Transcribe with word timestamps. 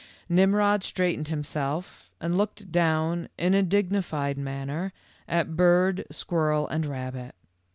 Mmrod 0.27 0.81
straightened 0.81 1.27
himself 1.27 2.09
and 2.19 2.35
looked 2.35 2.71
down 2.71 3.29
in 3.37 3.53
a 3.53 3.61
dignified 3.61 4.35
manner 4.35 4.93
at 5.27 5.55
bird, 5.55 6.05
squirrel, 6.09 6.67
and 6.69 6.87
rabbit. 6.87 7.35